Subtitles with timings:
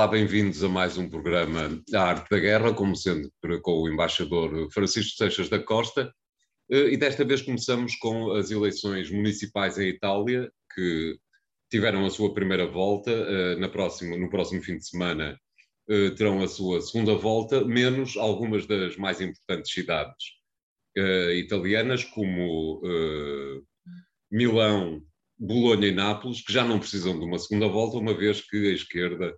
[0.00, 4.72] Olá, bem-vindos a mais um programa A Arte da Guerra, como sempre com o embaixador
[4.72, 6.10] Francisco Seixas da Costa.
[6.70, 11.18] Eh, e desta vez começamos com as eleições municipais em Itália, que
[11.70, 13.10] tiveram a sua primeira volta.
[13.10, 15.38] Eh, na próxima, no próximo fim de semana
[15.90, 20.40] eh, terão a sua segunda volta, menos algumas das mais importantes cidades
[21.34, 22.80] italianas, como
[24.32, 25.02] Milão,
[25.38, 28.72] Bolonha e Nápoles, que já não precisam de uma segunda volta, uma vez que a
[28.72, 29.36] esquerda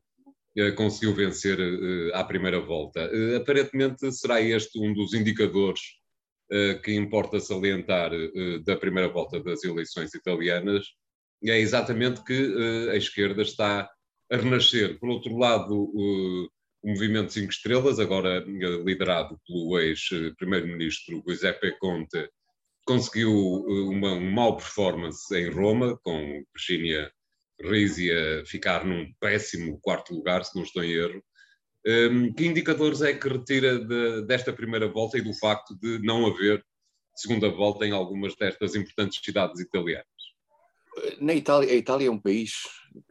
[0.77, 3.01] conseguiu vencer eh, à primeira volta.
[3.01, 5.81] Eh, aparentemente será este um dos indicadores
[6.85, 8.11] que importa salientar
[8.67, 10.85] da primeira volta das eleições italianas,
[11.43, 13.89] é exatamente que a esquerda está
[14.31, 14.99] a renascer.
[14.99, 16.47] Por outro lado, o
[16.85, 18.45] Movimento Cinco Estrelas, agora
[18.85, 22.29] liderado pelo ex-primeiro-ministro Giuseppe Conte,
[22.85, 27.11] conseguiu uma, uma mau performance em Roma, com Virginia
[27.63, 31.23] Risi a ficar num péssimo quarto lugar, se não estou em erro.
[31.87, 36.27] Um, que indicadores é que retira de, desta primeira volta e do facto de não
[36.27, 36.65] haver
[37.17, 40.07] segunda volta em algumas destas importantes cidades italianas?
[41.21, 42.53] Na Itália, a Itália é um país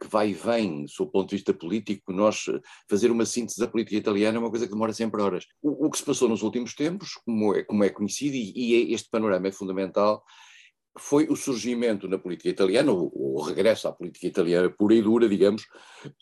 [0.00, 2.44] que vai e vem, do ponto de vista político, nós
[2.88, 5.44] fazer uma síntese da política italiana é uma coisa que demora sempre horas.
[5.60, 8.94] O, o que se passou nos últimos tempos, como é, como é conhecido, e, e
[8.94, 10.22] este panorama é fundamental,
[10.98, 15.28] foi o surgimento na política italiana, o, o, regresso à política italiana pura e dura,
[15.28, 15.66] digamos,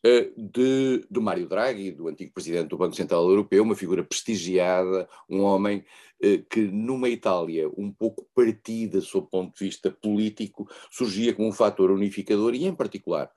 [0.04, 5.08] eh, de, de Mário Draghi, do antigo presidente do Banco Central Europeu, uma figura prestigiada,
[5.28, 5.84] um homem
[6.22, 11.48] eh, que numa Itália um pouco partida sob o ponto de vista político, surgia como
[11.48, 13.30] um fator unificador e, em particular,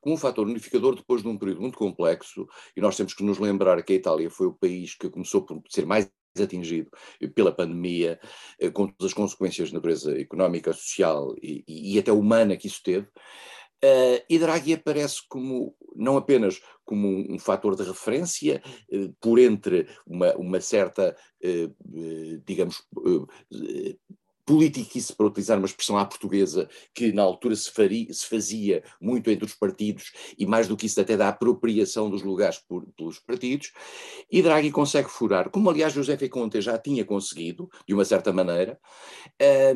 [0.00, 3.38] como um fator unificador depois de um período muito complexo, e nós temos que nos
[3.40, 6.08] lembrar que a Itália foi o país que começou por ser mais
[6.40, 6.90] atingido
[7.34, 8.18] pela pandemia,
[8.60, 12.82] eh, com todas as consequências de natureza económica, social e, e até humana que isso
[12.82, 13.08] teve,
[13.84, 19.38] Uh, e Draghi aparece como, não apenas como um, um fator de referência, uh, por
[19.38, 21.14] entre uma, uma certa,
[21.44, 22.82] uh, digamos,
[24.46, 29.28] politiquice, para utilizar uma expressão à portuguesa, que na altura se, faria, se, fazia muito
[29.28, 33.18] entre os partidos, e mais do que isso até da apropriação dos lugares por, pelos
[33.18, 33.72] partidos,
[34.30, 38.78] e Draghi consegue furar, como aliás José Conte já tinha conseguido, de uma certa maneira,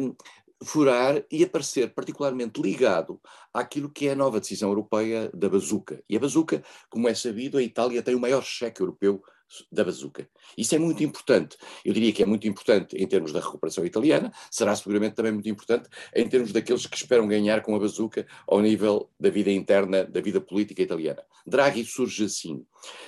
[0.00, 0.14] um,
[0.62, 3.20] furar e aparecer particularmente ligado
[3.52, 6.02] àquilo que é a nova decisão europeia da bazuca.
[6.08, 9.22] E a bazuca, como é sabido, a Itália tem o maior cheque europeu
[9.70, 10.28] da bazuca.
[10.56, 11.56] Isso é muito importante.
[11.84, 15.48] Eu diria que é muito importante em termos da recuperação italiana, será seguramente também muito
[15.48, 20.04] importante em termos daqueles que esperam ganhar com a bazuca ao nível da vida interna,
[20.04, 21.22] da vida política italiana.
[21.46, 22.64] Draghi surge assim,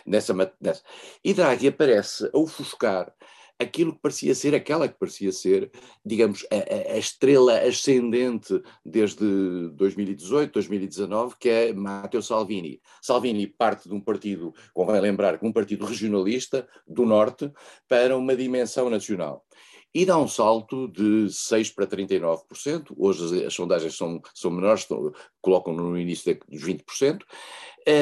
[0.06, 0.82] nessa, nessa.
[1.24, 3.12] E Draghi aparece a ofuscar
[3.62, 5.70] aquilo que parecia ser, aquela que parecia ser,
[6.04, 12.80] digamos, a, a, estrela ascendente desde 2018, 2019, que é Matteo Salvini.
[13.00, 17.50] Salvini parte de um partido, convém lembrar, um partido regionalista do Norte
[17.88, 19.44] para uma dimensão nacional
[19.94, 22.94] e dá um salto de 6% para 39%.
[22.96, 27.20] Hoje as, as sondagens são, são menores, estão, colocam no início dos 20%.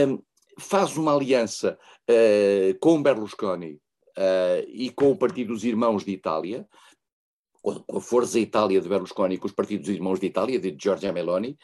[0.09, 0.23] Um,
[0.59, 1.79] faz uma aliança
[2.09, 3.81] uh, com Berlusconi
[4.21, 6.69] uh, e com o Partido dos Irmãos de Itália,
[7.63, 11.13] com a Força Itália de Berlusconi, com os Partidos dos Irmãos de Itália, de Giorgia
[11.13, 11.59] Meloni,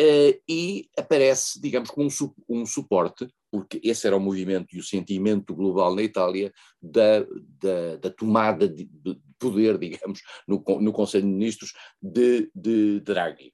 [0.00, 4.78] uh, e aparece, digamos, como um, su um, suporte, porque esse era o movimento e
[4.78, 7.20] o sentimento global na Itália da,
[7.60, 13.52] da, da tomada de, de, poder, digamos, no, no Conselho de Ministros de, de Draghi.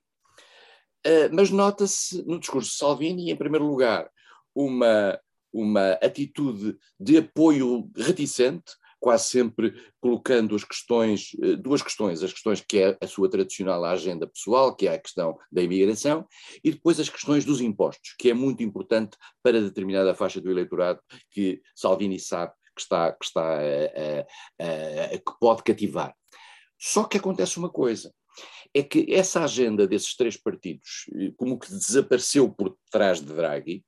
[1.05, 4.09] Uh, mas nota-se no discurso de Salvini, em primeiro lugar,
[4.55, 5.19] uma
[5.53, 12.61] uma atitude de apoio reticente, quase sempre colocando as questões, eh, duas questões, as questões
[12.61, 16.25] que é a sua tradicional agenda pessoal, que é a questão da imigração,
[16.63, 21.01] e depois as questões dos impostos, que é muito importante para determinada faixa do eleitorado
[21.33, 24.21] que Salvini sabe que está, que está a,
[24.61, 26.15] a, a, que pode cativar.
[26.79, 28.13] Só que acontece uma coisa,
[28.73, 33.85] é que essa agenda desses três partidos, eh, como que desapareceu por trás de Draghi,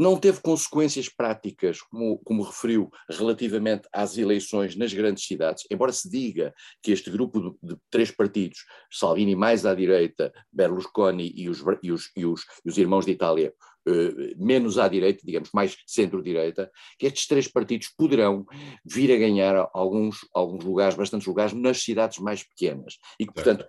[0.00, 6.08] não teve consequências práticas, como, como, referiu, relativamente às eleições nas grandes cidades, embora se
[6.08, 11.62] diga que este grupo de, de três partidos, Salvini mais à direita, Berlusconi e os,
[11.82, 13.52] e os, e os, e os irmãos de Itália,
[13.88, 18.44] Uh, menos à direita, digamos, mais centro-direita, que estes três partidos poderão
[18.84, 22.98] vir a ganhar alguns, alguns lugares, bastantes lugares, nas cidades mais pequenas.
[23.18, 23.64] E que, portanto,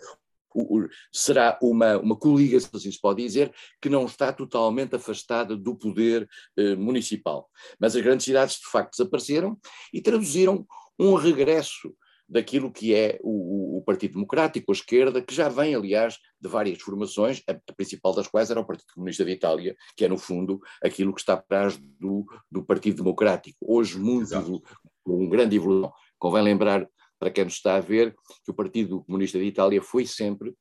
[1.11, 6.27] será uma, uma coligação, assim se pode dizer, que não está totalmente afastada do poder
[6.57, 7.49] eh, municipal.
[7.79, 9.57] Mas as grandes cidades, de facto, desapareceram
[9.93, 10.65] e traduziram
[10.99, 11.93] um regresso
[12.31, 16.81] daquilo que é o, o, Partido Democrático, a esquerda, que já vem, aliás, de várias
[16.81, 20.61] formações, a, principal das quais era o Partido Comunista de Itália, que é, no fundo,
[20.81, 23.57] aquilo que está atrás do, do Partido Democrático.
[23.61, 24.63] Hoje, muito,
[25.03, 25.91] com grande evolução.
[26.17, 26.87] Convém lembrar,
[27.21, 30.55] para quem nos está a ver, que o Partido Comunista de Itália foi sempre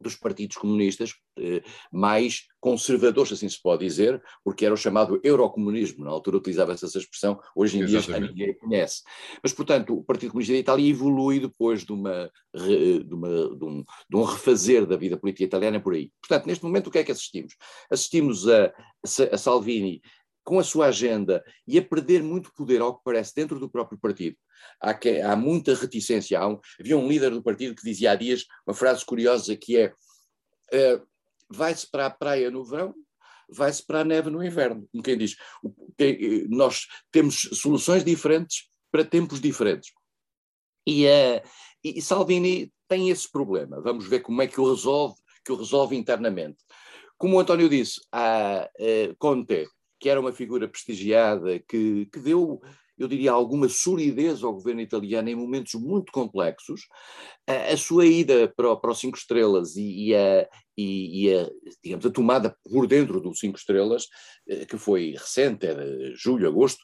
[0.00, 1.62] dos partidos comunistas eh,
[1.92, 6.04] mais conservadores, assim se pode dizer, porque era o chamado eurocomunismo.
[6.04, 8.34] Na altura utilizava-se essa expressão, hoje em Exatamente.
[8.34, 9.02] dia ninguém conhece.
[9.42, 13.84] Mas, portanto, o Partido Comunista da Itália evolui depois de, uma, de, uma, de, um,
[14.08, 16.10] de um refazer da vida política italiana por aí.
[16.20, 17.54] Portanto, neste momento, o que é que assistimos?
[17.90, 18.72] Assistimos a,
[19.30, 20.00] a Salvini
[20.44, 23.98] com a sua agenda e a perder muito poder, ao que parece, dentro do próprio
[23.98, 24.36] partido.
[24.80, 26.38] Há, que, há muita reticência.
[26.38, 29.76] Há um, havia um líder do partido que dizia há dias uma frase curiosa que
[29.76, 29.92] é
[30.72, 31.06] uh,
[31.48, 32.94] vai-se para a praia no verão,
[33.48, 34.88] vai-se para a neve no inverno.
[34.90, 35.36] Como quem diz,
[35.98, 39.90] eh, nós temos soluções diferentes para tempos diferentes.
[40.86, 41.42] E, uh,
[41.82, 43.80] e Salvini tem esse problema.
[43.80, 45.14] Vamos ver como é que o resolve,
[45.44, 46.58] que o resolve internamente.
[47.18, 49.68] Como o António disse, a uh, Conte
[50.00, 52.60] que era uma figura prestigiada, que, que deu,
[52.98, 56.88] eu diria, alguma solidez ao governo italiano em momentos muito complexos,
[57.46, 61.50] a, a sua ida para, para os Cinco Estrelas e, e, a, e, e, a,
[61.84, 64.06] digamos, a tomada por dentro dos Cinco Estrelas,
[64.48, 65.84] eh, que foi recente, era
[66.16, 66.82] julho, agosto,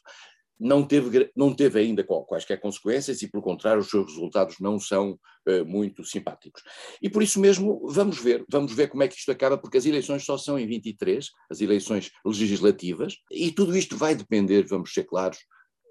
[0.59, 5.19] não teve, não teve ainda quaisquer consequências e, pelo contrário, os seus resultados não são
[5.47, 6.61] uh, muito simpáticos.
[7.01, 9.85] E por isso mesmo, vamos ver, vamos ver como é que isto acaba, porque as
[9.85, 15.03] eleições só são em 23, as eleições legislativas, e tudo isto vai depender, vamos ser
[15.03, 15.37] claros,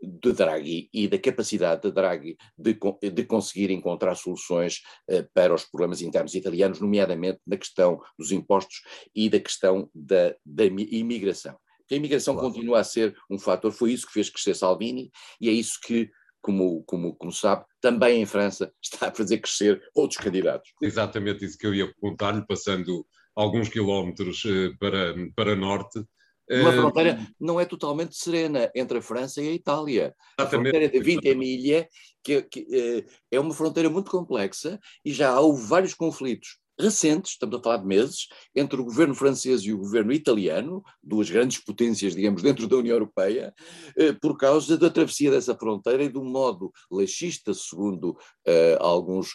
[0.02, 2.78] de Draghi e da capacidade de Draghi de,
[3.10, 8.82] de conseguir encontrar soluções uh, para os problemas internos italianos, nomeadamente na questão dos impostos
[9.14, 12.48] e da questão da, da imigração que a imigração claro.
[12.48, 15.10] continua a ser um fator, foi isso que fez crescer Salvini
[15.40, 16.10] e é isso que,
[16.40, 20.70] como, como, como sabe, também em França está a fazer crescer outros candidatos.
[20.82, 26.02] Exatamente isso que eu ia perguntar-lhe, passando alguns quilómetros uh, para, para norte.
[26.48, 30.14] Uma uh, fronteira não é totalmente serena entre a França e a Itália.
[30.38, 30.38] Exatamente.
[30.38, 31.88] A fronteira de Vintimiglia
[32.22, 37.58] que, que uh, é uma fronteira muito complexa e já houve vários conflitos recentes, estamos
[37.58, 42.14] a falar de meses, entre o governo francês e o governo italiano, duas grandes potências,
[42.14, 43.54] digamos, dentro da União Europeia,
[43.96, 49.34] eh, por causa da travessia dessa fronteira e do modo laxista, segundo uh, alguns,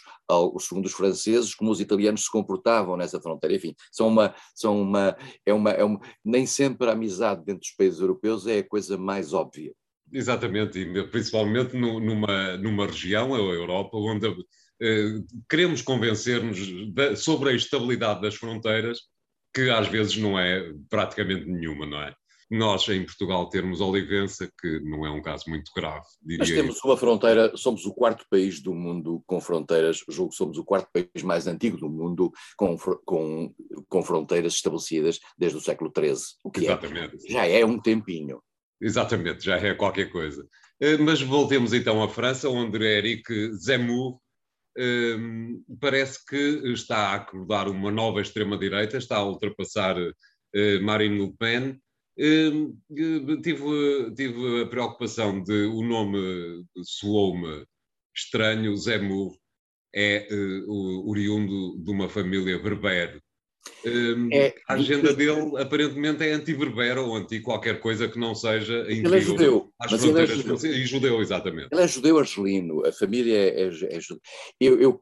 [0.60, 3.56] segundo os franceses, como os italianos se comportavam nessa fronteira.
[3.56, 7.74] Enfim, são uma, são uma, é uma, é uma, nem sempre a amizade dentro dos
[7.76, 9.72] países europeus é a coisa mais óbvia.
[10.12, 14.26] Exatamente, e principalmente numa, numa região, a Europa, onde
[15.48, 16.58] queremos convencer-nos
[17.22, 18.98] sobre a estabilidade das fronteiras,
[19.54, 22.14] que às vezes não é praticamente nenhuma, não é?
[22.50, 26.76] Nós, em Portugal, termos Olivença, que não é um caso muito grave, diria Mas temos
[26.76, 26.90] eu.
[26.90, 30.90] uma fronteira, somos o quarto país do mundo com fronteiras, julgo que somos o quarto
[30.92, 32.76] país mais antigo do mundo com,
[33.06, 33.54] com,
[33.88, 36.14] com fronteiras estabelecidas desde o século XIII,
[36.44, 37.26] o que é, Exatamente.
[37.26, 38.42] É, já é um tempinho.
[38.78, 40.46] Exatamente, já é qualquer coisa.
[40.78, 44.18] Eh, mas voltemos então à França, onde Eric Zemmour
[45.80, 51.80] parece que está a acordar uma nova extrema-direita, está a ultrapassar uh, Marine Le Pen.
[52.18, 52.78] Um,
[53.42, 57.64] tive, tive a preocupação de o nome soou-me
[58.14, 59.34] estranho, Zemmour
[59.94, 63.20] é uh, oriundo de uma família berbere
[63.84, 68.74] um, é, a agenda dele aparentemente é anti-verbera ou anti qualquer coisa que não seja
[68.88, 70.56] ele é judeu, mas ele é judeu.
[70.56, 71.68] e judeu, exatamente.
[71.70, 74.22] Ele é judeu argelino, a família é, é, é judeu.
[74.60, 75.00] Eu, eu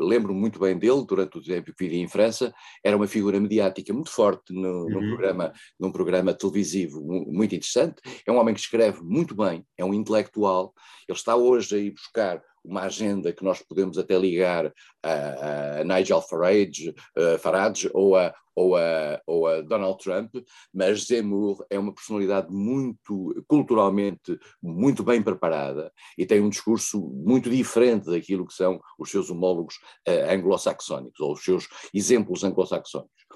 [0.00, 2.52] lembro muito bem dele, durante o tempo que vivi em França,
[2.84, 4.90] era uma figura mediática muito forte no, uhum.
[4.90, 7.96] num, programa, num programa televisivo muito interessante,
[8.26, 10.72] é um homem que escreve muito bem, é um intelectual,
[11.08, 14.72] ele está hoje a ir buscar uma agenda que nós podemos até ligar
[15.02, 20.34] a, a Nigel Farage, a Farage ou, a, ou, a, ou a Donald Trump,
[20.72, 27.48] mas Zemmour é uma personalidade muito, culturalmente, muito bem preparada e tem um discurso muito
[27.48, 33.26] diferente daquilo que são os seus homólogos uh, anglo-saxónicos, ou os seus exemplos anglo-saxónicos.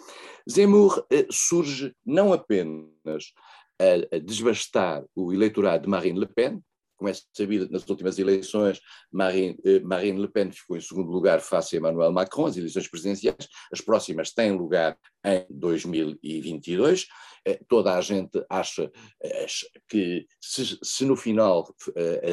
[0.49, 3.33] Zemmour uh, surge não apenas
[3.81, 6.62] a, a desbastar o eleitorado de Marine Le Pen,
[7.02, 8.80] como é sabido, nas últimas eleições,
[9.11, 12.87] Marine, eh, Marine Le Pen ficou em segundo lugar face a Emmanuel Macron, as eleições
[12.87, 17.09] presidenciais, as próximas têm lugar em 2022.
[17.44, 18.88] Eh, toda a gente acha
[19.21, 19.47] eh,
[19.88, 21.75] que se, se no final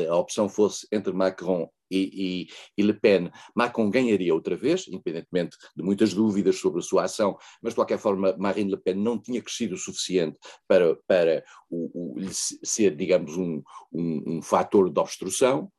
[0.08, 5.58] a opção fosse entre Macron e, e, e, Le Pen, Macron ganharia outra vez, independentemente
[5.76, 9.20] de muitas dúvidas sobre a sua ação, mas de qualquer forma Marine Le Pen não
[9.20, 15.00] tinha crescido o suficiente para, para o, o, ser, digamos, um, um, um fator de
[15.00, 15.72] obstrução.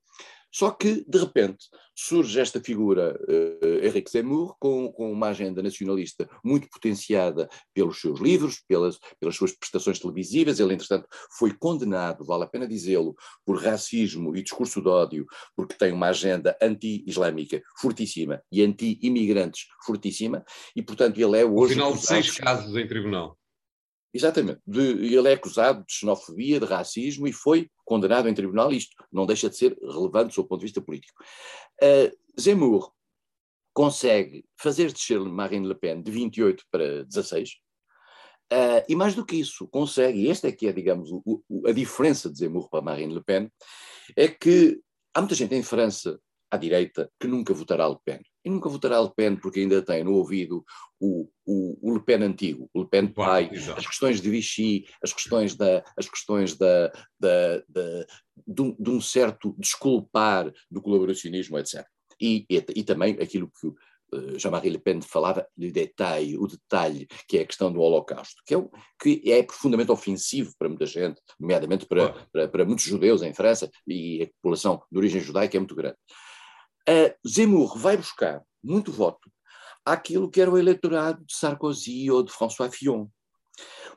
[0.52, 6.28] Só que, de repente, surge esta figura, uh, Henrique Zemmour, com, com uma agenda nacionalista
[6.44, 10.58] muito potenciada pelos seus livros, pelas, pelas suas prestações televisivas.
[10.58, 11.06] Ele, entretanto,
[11.38, 13.14] foi condenado, vale a pena dizê-lo,
[13.44, 20.44] por racismo e discurso de ódio, porque tem uma agenda anti-islâmica fortíssima e anti-imigrantes fortíssima,
[20.74, 21.76] e, portanto, ele é hoje.
[21.76, 23.38] No final de seis casos em tribunal.
[24.12, 24.60] Exatamente.
[24.66, 28.70] De, ele é acusado de xenofobia, de racismo e foi condenado em tribunal.
[28.70, 31.20] Isto não deixa de ser relevante do ponto de vista político.
[31.82, 32.92] Uh, Zemmour
[33.74, 37.50] consegue fazer descer Marine Le Pen de 28 para 16.
[37.50, 37.56] Uh,
[38.52, 41.66] ah, e mais do que isso, consegue, e esta é que é, digamos, o, o,
[41.66, 43.50] a diferença de Zemmour para Marine Le Pen,
[44.16, 44.80] é que
[45.12, 49.00] há muita gente em França, à direita, que nunca votará Le Pen e nunca votará
[49.00, 50.64] Le Pen porque ainda tem no ouvido
[50.98, 55.12] o, o, o Le Pen antigo, o Le Pen pai, as questões de Vichy, as
[55.12, 58.06] questões da, as questões da, da, da
[58.46, 61.84] de, um, de, um, certo desculpar do colaboracionismo, etc.
[62.20, 67.06] E, e, e também aquilo que uh, Jean-Marie Le Pen falava de detalhe, o detalhe,
[67.28, 68.68] que é a questão do Holocausto, que é,
[69.00, 73.70] que é profundamente ofensivo para muita gente, nomeadamente para, para, para muitos judeus em França,
[73.86, 75.96] e a população de origem judaica é muito grande.
[77.26, 79.30] Zemmour vai buscar muito voto
[79.84, 83.06] àquilo que era o eleitorado de Sarkozy ou de François Fillon.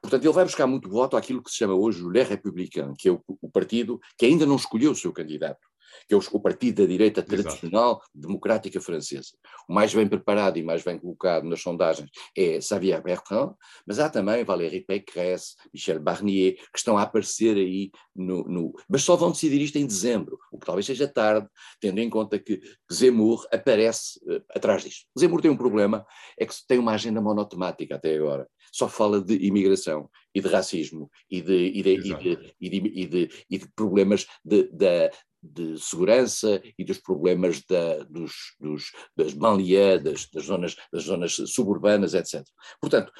[0.02, 3.10] Portanto, ele vai buscar muito voto àquilo que se chama hoje o Les Républicains, que
[3.10, 5.62] é o, o partido que ainda não escolheu o seu candidato
[6.08, 8.10] que é o partido da direita tradicional Exato.
[8.14, 9.32] democrática francesa.
[9.68, 14.10] O mais bem preparado e mais bem colocado nas sondagens é Xavier Bertrand, mas há
[14.10, 19.32] também Valérie Pécresse, Michel Barnier, que estão a aparecer aí no, no, Mas só vão
[19.32, 21.48] decidir isto em dezembro, talvez seja tarde,
[21.80, 25.06] tendo em conta que Zemmour aparece uh, atrás disto.
[25.18, 26.06] Zemmour tem um problema,
[26.38, 28.48] é que tem uma agenda monotemática até agora.
[28.72, 31.54] Só fala de imigração e de racismo e de,
[32.60, 34.70] e de, problemas de,
[35.44, 41.34] de segurança e dos problemas da, dos, dos, das banlieues, das, das, zonas, das zonas
[41.34, 42.44] suburbanas, etc.
[42.80, 43.12] Portanto,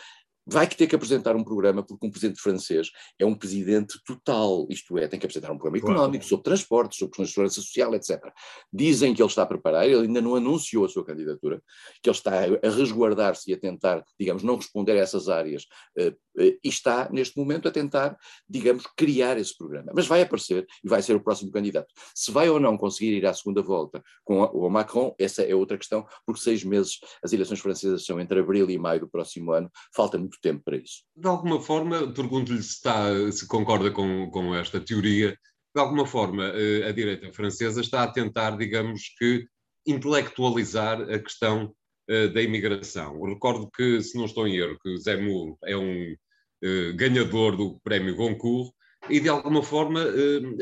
[0.46, 4.98] vai ter que apresentar um programa, porque um presidente francês é um presidente total, isto
[4.98, 8.34] é, tem que apresentar um programa económico, sobre transportes, sobre questões de segurança social, etc.
[8.72, 11.62] Dizem que ele está a preparar, ele ainda não anunciou a sua candidatura,
[12.02, 15.66] que ele está a resguardar-se e a tentar, digamos, não responder a essas áreas,
[15.98, 18.18] uh, uh, e está, neste momento, a tentar,
[18.50, 19.92] digamos, criar esse programa.
[19.96, 21.94] Mas vai aparecer e vai ser o próximo candidato.
[22.14, 25.78] Se vai ou não conseguir ir à segunda volta com o Macron, essa é outra
[25.78, 29.70] questão, porque seis meses, as eleições francesas são entre abril e maio do próximo ano,
[29.96, 31.04] falta muito muito tempo para isso.
[31.16, 35.38] De alguma forma, pergunto-lhe se, está, se concorda com, com esta teoria,
[35.76, 39.46] de alguma forma eh, a direita francesa está a tentar, digamos que,
[39.86, 41.74] intelectualizar a questão
[42.08, 43.22] eh, da imigração.
[43.24, 46.16] recordo que, se não estou em erro, que Zemmour é um
[46.64, 48.72] eh, ganhador do prémio Goncourt
[49.10, 50.02] e, de alguma forma,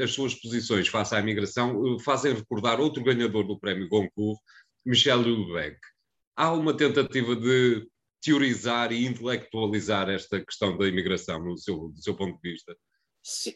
[0.01, 4.39] as suas posições face à imigração fazem recordar outro ganhador do prémio Goncourt,
[4.83, 5.77] Michel Houellebecq.
[6.35, 7.87] Há uma tentativa de
[8.21, 12.75] teorizar e intelectualizar esta questão da imigração, no seu, do seu ponto de vista?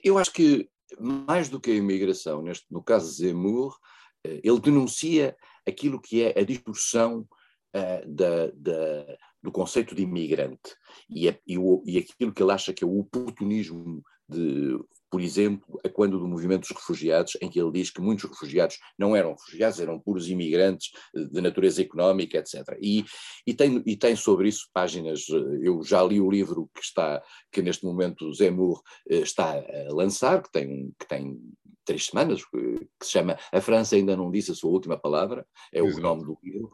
[0.03, 0.69] Eu acho que
[0.99, 3.77] mais do que a imigração, neste, no caso de Zemmour,
[4.23, 5.35] eh, ele denuncia
[5.67, 7.27] aquilo que é a distorção
[7.75, 10.75] uh, da, da, do conceito de imigrante
[11.09, 14.79] e, a, e, o, e, aquilo que ele acha que é o oportunismo de
[15.15, 18.77] por exemplo, a quando do movimento dos refugiados, em que ele diz que muitos refugiados
[18.99, 22.77] não eram refugiados, eram puros imigrantes eh, de natureza económica, etc.
[22.81, 23.05] E,
[23.47, 27.23] e, tem, e tem sobre isso páginas, eh, eu já li o livro que está,
[27.49, 31.39] que neste momento Zemmour eh, está a lançar, que tem, que tem
[31.85, 35.79] três semanas, que se chama A França ainda não disse a sua última palavra, é
[35.79, 35.97] Exato.
[35.97, 36.69] o nome do livro.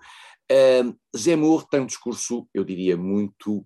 [0.52, 3.64] Uh, Zemmour tem um discurso, eu diria, muito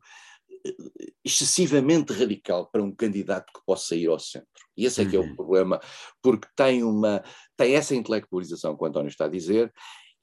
[1.23, 4.47] excessivamente radical para um candidato que possa ir ao centro.
[4.77, 5.35] E esse é que é o uhum.
[5.35, 5.79] problema,
[6.21, 7.23] porque tem, uma,
[7.55, 9.73] tem essa intelectualização que o António está a dizer,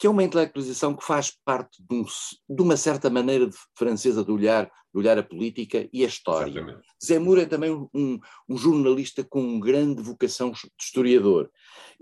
[0.03, 4.25] que é uma intelectualização que faz parte de, um, de uma certa maneira de, francesa
[4.25, 6.51] de olhar, de olhar a política e a história.
[6.51, 6.89] Exatamente.
[7.01, 8.19] Zemmour é também um,
[8.49, 11.49] um, jornalista com grande vocação de historiador.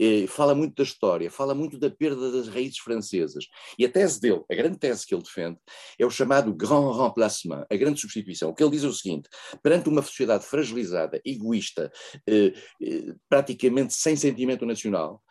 [0.01, 3.45] Eh, fala muito da história, fala muito da perda das raízes francesas.
[3.79, 5.59] E a tese dele, a grande tese que ele defende,
[5.99, 8.49] é o chamado grand remplacement, a grande substituição.
[8.49, 9.29] O que ele diz é o seguinte:
[9.63, 11.93] perante uma sociedade fragilizada, egoísta,
[12.27, 15.23] eh, eh, praticamente sem sentimento nacional,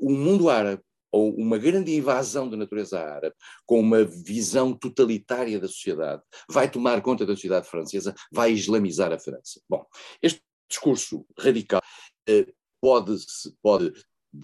[0.00, 3.34] o mundo árabe ou uma grande invasão da natureza árabe,
[3.66, 9.18] com uma visão totalitária da sociedade, vai tomar conta da sociedade francesa, vai islamizar a
[9.18, 9.60] França.
[9.68, 9.84] Bom,
[10.22, 11.80] este discurso radical
[12.28, 12.46] eh,
[12.80, 13.16] pode,
[13.62, 13.92] pode,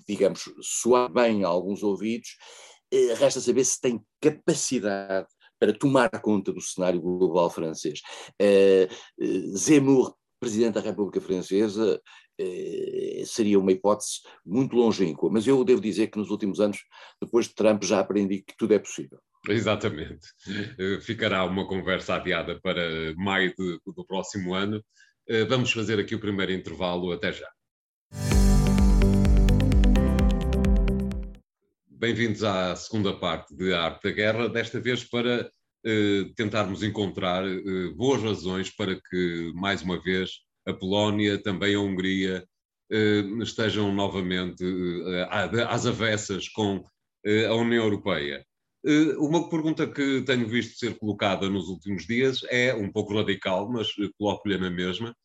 [0.06, 2.36] digamos, soar bem a alguns ouvidos,
[2.90, 5.28] eh, resta saber se tem capacidade
[5.58, 8.00] para tomar conta do cenário global francês.
[8.40, 8.88] Eh,
[9.54, 10.14] Zemmour
[10.44, 11.98] Presidente da República Francesa
[12.38, 16.84] eh, seria uma hipótese muito longínqua, mas eu devo dizer que nos últimos anos,
[17.18, 19.18] depois de Trump, já aprendi que tudo é possível.
[19.48, 20.26] Exatamente.
[20.78, 24.84] Eh, ficará uma conversa adiada para maio de, do próximo ano.
[25.26, 27.10] Eh, vamos fazer aqui o primeiro intervalo.
[27.10, 27.48] Até já.
[31.88, 35.50] Bem-vindos à segunda parte de Arte da Guerra, desta vez para
[36.36, 40.30] tentarmos encontrar eh, boas razões para que, mais uma vez,
[40.66, 42.44] a Polónia, também a Hungria,
[42.90, 44.64] eh, estejam novamente
[45.68, 46.84] às avessas com
[47.48, 48.44] a União Europeia.
[49.16, 53.88] Uma pergunta que tenho visto ser colocada nos últimos dias é um pouco radical, mas
[54.18, 55.16] coloco-lhe na mesma.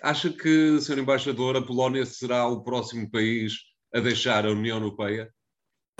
[0.00, 1.00] Acha que, Sr.
[1.00, 3.54] Embaixador, a Polónia será o próximo país
[3.92, 5.28] a deixar a União Europeia?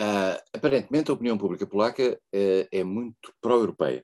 [0.00, 4.02] Uh, aparentemente a opinião pública polaca uh, é muito pró-europeia.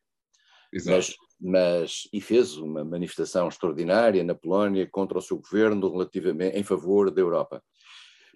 [0.85, 6.63] Mas, mas, e fez uma manifestação extraordinária na Polónia contra o seu governo relativamente em
[6.63, 7.63] favor da Europa.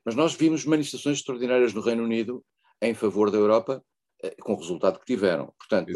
[0.07, 2.43] Mas nós vimos manifestações extraordinárias no Reino Unido
[2.81, 3.85] em favor da Europa,
[4.25, 5.53] uh, com o resultado que tiveram.
[5.59, 5.93] Portanto,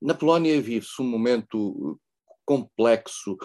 [0.00, 2.00] na Polónia vive-se um momento
[2.46, 3.36] complexo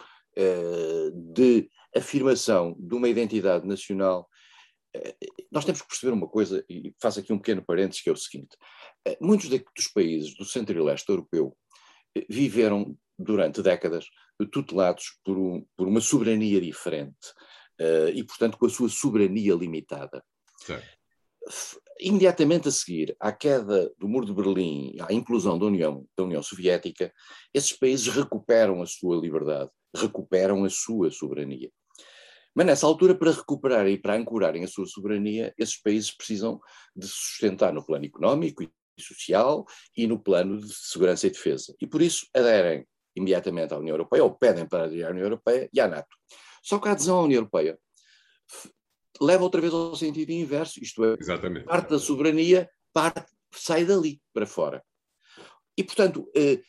[1.34, 4.30] de afirmação de uma identidade nacional
[5.52, 8.18] nós temos que perceber uma coisa, e faço aqui um pequeno parênteses, que é o
[8.18, 8.58] seguinte:
[9.06, 11.56] eh, muitos dos países do centro e leste europeu
[12.16, 14.06] eh, viveram durante décadas
[14.52, 17.34] tutelados por, um, por uma soberania diferente
[18.14, 20.24] e, portanto, com a sua soberania limitada.
[22.00, 26.42] Imediatamente a seguir à queda do Muro de Berlim, à inclusão da União, da União
[26.42, 27.12] Soviética,
[27.54, 31.70] esses países recuperam a sua liberdade, recuperam a sua soberania.
[32.60, 36.60] Mas nessa altura, para recuperarem e para ancorarem a sua soberania, esses países precisam
[36.94, 41.74] de se sustentar no plano económico e social e no plano de segurança e defesa.
[41.80, 42.86] E por isso aderem
[43.16, 46.10] imediatamente à União Europeia, ou pedem para aderir à União Europeia e à NATO.
[46.62, 47.80] Só que a adesão à União Europeia
[49.22, 51.66] leva outra vez ao sentido inverso, isto é, Exatamente.
[51.66, 54.84] parte da soberania parte, sai dali para fora.
[55.78, 56.62] E, portanto, eh,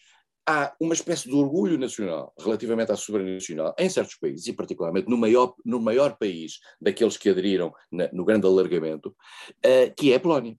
[0.47, 5.09] há uma espécie de orgulho nacional relativamente à soberania nacional em certos países, e particularmente
[5.09, 10.17] no maior, no maior país daqueles que aderiram na, no grande alargamento, uh, que é
[10.17, 10.57] a Polónia.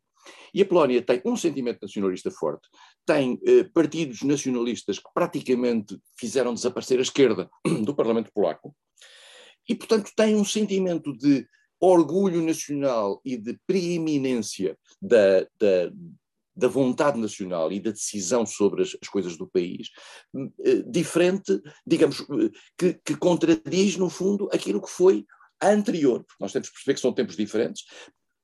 [0.54, 2.68] E a Polónia tem um sentimento nacionalista forte,
[3.06, 7.50] tem uh, partidos nacionalistas que praticamente fizeram desaparecer a esquerda
[7.84, 8.76] do Parlamento polaco,
[9.68, 11.48] e, portanto, tem um sentimento de
[11.80, 15.92] orgulho nacional e de preeminência da, da,
[16.62, 19.90] da vontade nacional e da decisão sobre as, as coisas do país,
[20.32, 25.26] hum, eh, diferente, digamos, eh, que, que, contradiz, no fundo, aquilo que foi
[25.60, 26.24] anterior.
[26.40, 27.84] Nós temos que perceber que são tempos diferentes.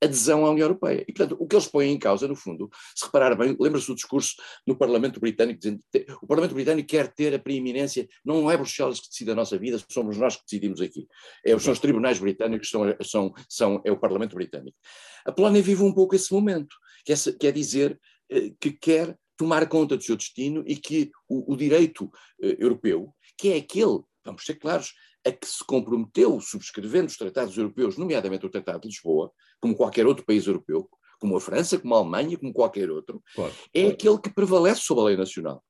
[0.04, 1.04] Adesão à União Europeia.
[1.08, 3.96] E, portanto, o que eles põem em causa, no fundo, se reparar bem, lembra-se do
[3.96, 8.56] discurso no Parlamento Britânico, dizendo que o Parlamento Britânico quer ter a preeminência, não é
[8.56, 11.08] Bruxelas que decide a nossa vida, somos nós que decidimos aqui.
[11.44, 14.78] É, são os tribunais britânicos, são, são, são, é o Parlamento Britânico.
[15.26, 16.76] A Polónia vive um pouco esse momento
[17.08, 21.56] quer, quer dizer eh, que quer tomar conta do seu destino e que o, o
[21.56, 24.94] direito eh, europeu, que é aquele, vamos ser claros,
[25.26, 30.06] a que se comprometeu subscrevendo os tratados europeus, nomeadamente o Tratado de Lisboa, como qualquer
[30.06, 30.90] outro país europeu,
[31.20, 33.94] como a França, como a Alemanha, como qualquer outro, claro, é claro.
[33.94, 35.64] aquele que prevalece sobre a lei nacional.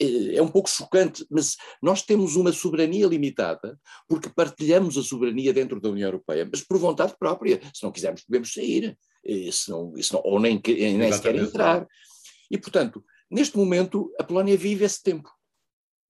[0.00, 5.52] É, é um pouco chocante, mas nós temos uma soberania limitada porque partilhamos a soberania
[5.52, 7.60] dentro da União Europeia, mas por vontade própria.
[7.74, 11.86] Se não quisermos, podemos sair isso não, isso não, ou nem, nem sequer entrar.
[12.50, 15.30] E, portanto, neste momento, a Polónia vive esse tempo.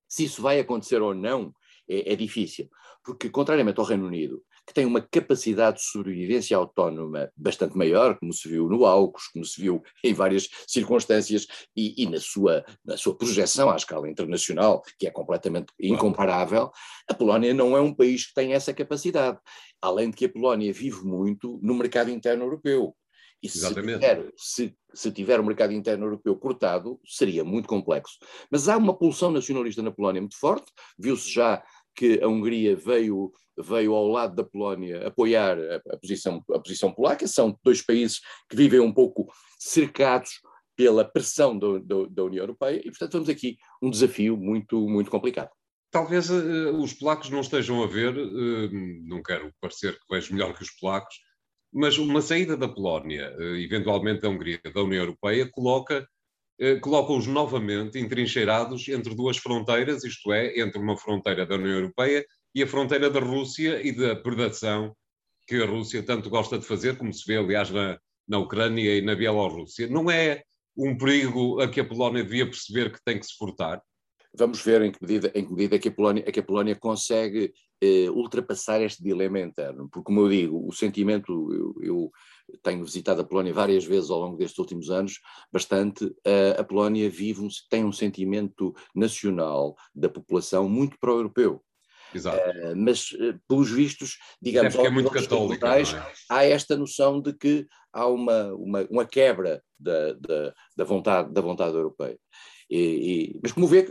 [0.09, 1.55] Se isso vai acontecer ou não,
[1.89, 2.69] é, é difícil,
[3.05, 8.33] porque, contrariamente ao Reino Unido, que tem uma capacidade de sobrevivência autónoma bastante maior, como
[8.33, 12.97] se viu no AUKUS, como se viu em várias circunstâncias, e, e, na, sua, na
[12.97, 16.71] sua projeção à escala internacional, que é completamente incomparável,
[17.09, 19.39] a Polónia não é um país que tem essa capacidade.
[19.83, 22.95] Além de que a Polónia vive muito no mercado interno europeu.
[23.43, 28.19] E se tiver, se, se tiver o mercado interno europeu cortado, seria muito complexo.
[28.51, 31.61] Mas há uma pulsão nacionalista na Polónia muito forte, viu-se já
[32.01, 36.91] que a Hungria veio, veio ao lado da Polónia apoiar a, a, posição, a posição
[36.91, 40.41] polaca, são dois países que vivem um pouco cercados
[40.75, 45.11] pela pressão do, do, da União Europeia, e portanto temos aqui um desafio muito, muito
[45.11, 45.51] complicado.
[45.91, 48.71] Talvez uh, os polacos não estejam a ver, uh,
[49.07, 51.15] não quero parecer que vejo melhor que os polacos,
[51.71, 56.05] mas uma saída da Polónia, eh, eventualmente da Hungria, da União Europeia, coloca
[56.61, 62.25] eh, coloca-os novamente entrincheirados entre duas fronteiras, isto é, entre uma fronteira da União Europeia
[62.55, 64.95] e a fronteira da Rússia e da predação
[65.47, 69.01] que a Rússia tanto gosta de fazer, como se vê, aliás, na, na Ucrânia e
[69.01, 69.89] na Bielorrússia.
[69.89, 70.43] Não é
[70.77, 73.83] um perigo a que a Polónia devia perceber que tem que se furtar?
[74.33, 76.77] Vamos ver em que medida, em que medida que, a Polónia, é que a Polónia
[76.77, 82.11] consegue eh, ultrapassar este dilema interno, porque, como eu digo, o sentimento, eu, eu,
[82.63, 85.21] tenho visitado a Polónia várias vezes ao longo destes últimos anos,
[85.53, 91.63] bastante, uh, a Polónia vive, um, tem um sentimento nacional da população muito pró-europeu.
[92.15, 92.39] Exato.
[92.39, 95.85] Uh, mas, uh, pelos vistos, digamos, é muito católica, é?
[96.29, 101.41] há esta noção de que há uma, uma, uma quebra da, da, da, vontade, da
[101.41, 102.19] vontade europeia.
[102.71, 103.85] E, e, mas como vê,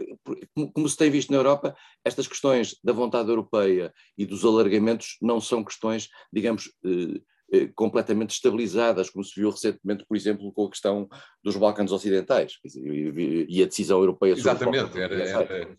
[0.56, 5.18] como, como, se tem visto na Europa, estas questões da vontade europeia e dos alargamentos
[5.22, 10.66] não são questões, digamos, eh, eh, completamente estabilizadas, como se viu recentemente, por exemplo, com
[10.66, 11.10] a questão
[11.44, 12.54] dos Balcãs Ocidentais.
[12.64, 15.78] E, e a decisão europeia sobre Exatamente, era, era,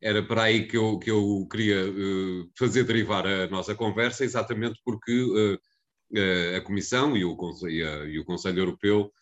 [0.00, 4.80] era, para aí que eu, que eu queria uh, fazer derivar a nossa conversa, exatamente
[4.84, 7.36] porque uh, a Comissão e o,
[7.68, 7.82] e,
[8.14, 9.12] e o Conselho Europeu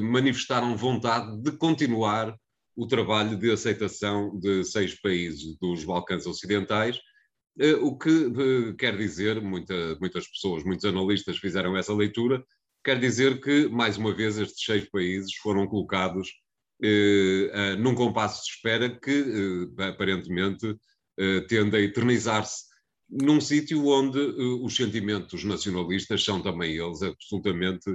[0.00, 2.36] manifestaram vontade de continuar
[2.80, 8.96] o trabalho de aceitação de seis países dos Balcãs Ocidentais, uh, o que uh, quer
[8.96, 12.42] dizer, muita, muitas pessoas, muitos analistas fizeram essa leitura,
[12.82, 16.28] quer dizer que, mais uma vez, estes seis países foram colocados
[17.78, 20.74] num compasso de espera que, aparentemente,
[21.46, 22.64] tende a eternizar-se
[23.06, 27.94] num sítio onde os sentimentos nacionalistas são também eles absolutamente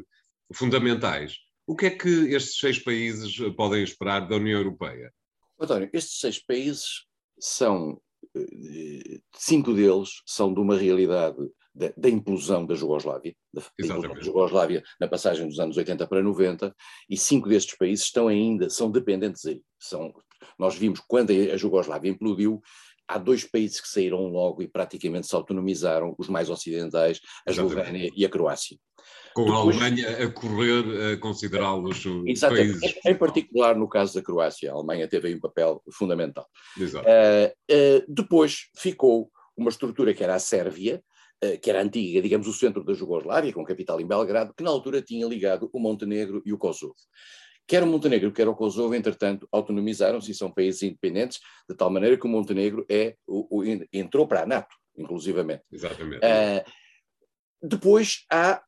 [0.54, 1.36] fundamentais.
[1.68, 5.12] O que é que estes seis países podem esperar da União Europeia?
[5.60, 7.06] António, estes seis países
[7.40, 8.00] são,
[8.36, 11.38] eh, cinco deles são de uma realidade
[11.74, 16.74] da, da implosão da Jugoslávia, da, da Jugoslávia na passagem dos anos 80 para 90,
[17.10, 19.62] e cinco destes países estão ainda, são dependentes aí.
[19.80, 20.14] São,
[20.58, 22.62] nós vimos quando a Jugoslávia implodiu,
[23.08, 28.10] há dois países que saíram logo e praticamente se autonomizaram, os mais ocidentais, a Eslovénia
[28.16, 28.78] e a Croácia.
[29.34, 32.04] Com Depois, a Alemanha a correr a considerá-los
[32.42, 32.96] países.
[33.06, 36.48] Em particular, no caso da Croácia, a Alemanha teve aí um papel fundamental.
[36.80, 37.06] Exato.
[37.06, 41.04] Uh, uh, depois ficou uma estrutura que era a Sérvia,
[41.44, 44.70] uh, que era antiga, digamos, o centro da Jugoslávia, com capital em Belgrado, que na
[44.70, 46.96] altura tinha ligado o Montenegro e o Kosovo.
[47.68, 52.18] Quer o Montenegro, quer o Kosovo, entretanto, autonomizaram-se e são países independentes, de tal maneira
[52.18, 55.64] que o Montenegro é, o, o entrou para a NATO, inclusivamente.
[55.72, 56.24] Exatamente.
[56.24, 58.62] Uh, depois há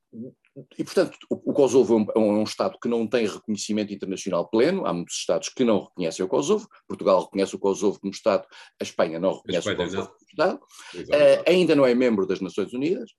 [0.77, 4.87] e, portanto, o, Kosovo é um, é um, Estado que não tem reconhecimento internacional pleno,
[4.87, 8.47] há muitos Estados que não reconhecem o Kosovo, Portugal reconhece o Kosovo como Estado,
[8.81, 12.41] a Espanha não reconhece Espanha, o Kosovo como Estado, uh, ainda não é membro das
[12.41, 13.11] Nações Unidas,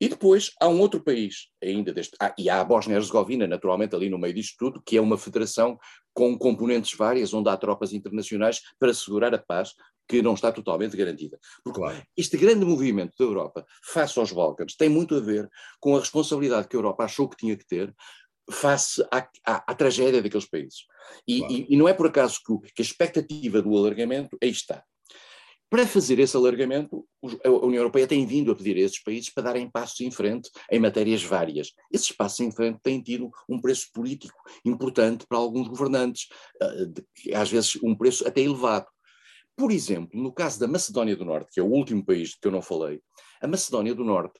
[0.00, 2.16] e depois há um outro país, ainda deste.
[2.20, 5.78] Ah, e há a Bósnia-Herzegovina, naturalmente, ali no meio disto tudo, que é uma federação
[6.12, 9.72] com componentes várias, onde há tropas internacionais para assegurar a paz,
[10.08, 11.38] que não está totalmente garantida.
[11.62, 12.02] Porque claro.
[12.16, 15.48] este grande movimento da Europa face aos Balcãs tem muito a ver
[15.80, 17.94] com a responsabilidade que a Europa achou que tinha que ter
[18.50, 20.84] face à, à, à tragédia daqueles países.
[21.26, 21.54] E, claro.
[21.54, 24.84] e, e, não é por acaso que, que a expectativa do alargamento aí está.
[25.74, 27.04] Para fazer esse alargamento,
[27.44, 30.48] a União Europeia tem vindo a pedir a esses países para darem passos em frente
[30.70, 31.72] em matérias várias.
[31.92, 36.28] Esses passos em frente têm tido um preço político importante para alguns governantes,
[36.62, 38.86] ah, às vezes um preço até elevado.
[39.56, 42.52] Por exemplo, no caso da Macedónia do Norte, que é o último país que eu
[42.52, 43.00] não falei,
[43.42, 44.38] a Macedónia do Norte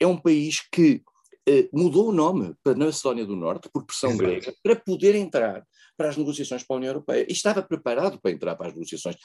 [0.00, 1.02] é um país que
[1.46, 5.62] eh, mudou o nome para Macedónia do Norte, por pressão grega, para poder entrar
[6.00, 7.26] para as negociações para a União Europeia.
[7.28, 9.16] E estava preparado para entrar para as negociações.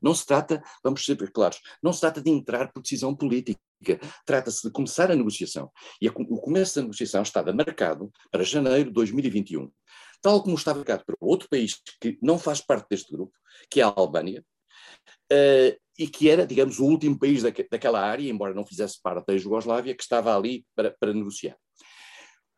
[0.00, 3.58] Não, se trata, vamos ser claros, não se trata de entrar por decisão política,
[4.24, 5.68] trata-se de começar a negociação.
[6.00, 9.72] E a, o começo da negociação estava marcado para janeiro de 2021.
[10.22, 13.32] Tal como estava marcado para outro país que não faz parte deste grupo,
[13.68, 14.44] que é a Albânia,
[15.32, 19.36] uh, e que era, digamos, o último país daquela área, embora não fizesse parte da
[19.36, 21.56] Jugoslávia, que estava ali para, para negociar.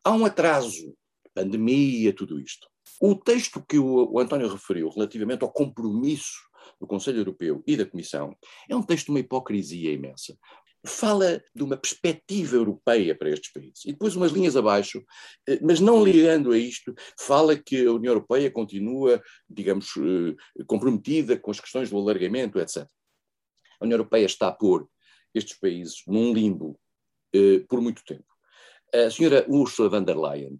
[0.03, 0.95] Há um atraso,
[1.33, 2.71] pandemia, tudo isto.
[3.05, 6.37] O texto que o, o António referiu relativamente ao compromisso
[6.79, 8.33] do Conselho Europeu e da Comissão
[8.69, 10.37] é um texto de uma hipocrisia imensa.
[10.87, 13.83] Fala de uma perspectiva europeia para estes países.
[13.83, 15.03] E depois, umas linhas abaixo,
[15.45, 21.37] eh, mas não ligando a isto, fala que a União Europeia continua, digamos, eh, comprometida
[21.37, 22.87] com as questões do alargamento, etc.
[23.81, 24.87] A União Europeia está a pôr
[25.35, 26.79] estes países num limbo
[27.35, 28.31] eh, por muito tempo.
[28.93, 30.57] A senhora Ursula von der Leyen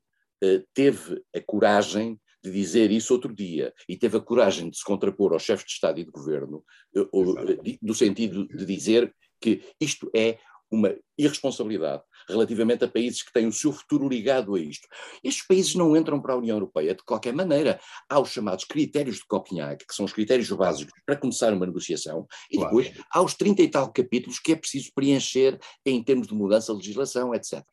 [0.74, 5.32] teve a coragem de dizer isso outro dia e teve a coragem de se contrapor
[5.32, 6.64] aos chefes de Estado e de Governo,
[6.96, 10.38] eh, no sentido de dizer que isto é
[10.74, 14.88] uma irresponsabilidade relativamente a países que têm o seu futuro ligado a isto.
[15.24, 17.80] Estes países não entram para a União Europeia de qualquer maneira.
[18.10, 22.26] Há os chamados critérios de Copenhague, que são os critérios básicos para começar uma negociação,
[22.50, 22.76] e claro.
[22.76, 26.72] depois há os 30 e tal capítulos que é preciso preencher em termos de mudança
[26.72, 27.64] de legislação, etc.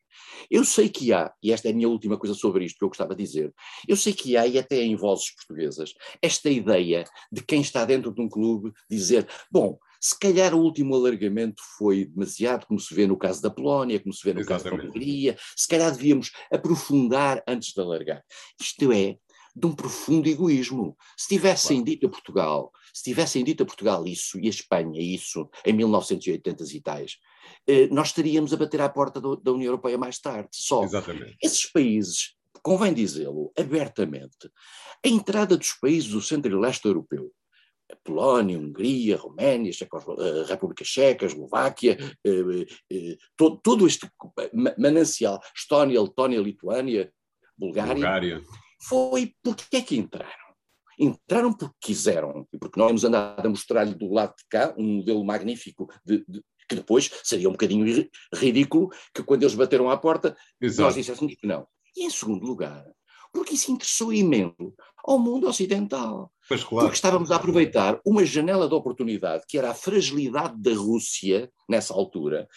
[0.49, 2.89] Eu sei que há, e esta é a minha última coisa sobre isto que eu
[2.89, 3.51] gostava de dizer,
[3.87, 8.13] eu sei que há, e até em vozes portuguesas, esta ideia de quem está dentro
[8.13, 13.05] de um clube dizer, bom, se calhar o último alargamento foi demasiado, como se vê
[13.05, 14.69] no caso da Polónia, como se vê no Exatamente.
[14.69, 18.23] caso da Hungria, se calhar devíamos aprofundar antes de alargar.
[18.59, 19.17] Isto é
[19.55, 20.97] de um profundo egoísmo.
[21.15, 21.91] Se tivessem claro.
[21.91, 26.63] dito a Portugal, se tivessem dito a Portugal isso e a Espanha isso em 1980
[26.63, 27.17] e tais,
[27.67, 30.49] eh, nós estaríamos a bater à porta do, da União Europeia mais tarde.
[30.51, 31.35] Só Exatamente.
[31.43, 34.49] esses países, convém dizê-lo abertamente,
[35.05, 37.31] a entrada dos países do centro e leste europeu
[38.03, 41.97] Polónia, Hungria, Roménia, eh, República Checa, Eslováquia,
[43.37, 44.09] todo, todo, este
[44.77, 47.11] manancial, Estónia, Letónia, Lituânia,
[47.57, 48.41] Bulgária, Bulgária,
[48.81, 50.31] foi porque é que entraram?
[50.99, 54.97] Entraram porque quiseram, e porque nós temos andado a mostrar-lhe do lado de cá um
[54.97, 59.97] modelo magnífico de, de, que depois seria um bocadinho ridículo que quando eles bateram à
[59.97, 60.83] porta Exato.
[60.83, 61.67] nós dissessemos que não.
[61.95, 62.85] E em segundo lugar,
[63.31, 66.31] porque isso interessou imenso ao mundo ocidental.
[66.47, 66.67] Claro.
[66.67, 71.93] Porque estávamos a aproveitar uma janela de oportunidade, que era a fragilidade da Rússia, nessa
[71.93, 72.47] altura,